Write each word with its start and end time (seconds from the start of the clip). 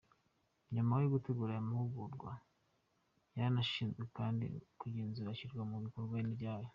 Nyuma 0.73 0.93
yo 1.03 1.07
gutegura 1.15 1.49
aya 1.53 1.67
mavugururwa, 1.69 2.31
yanashinzwe 3.37 4.03
kandi 4.17 4.45
kugenzura 4.79 5.33
ishyirwa 5.33 5.63
mu 5.71 5.77
bikorwa 5.85 6.15
ryayo. 6.37 6.69